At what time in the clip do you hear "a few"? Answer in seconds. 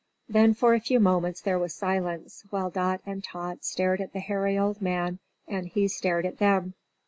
0.73-0.99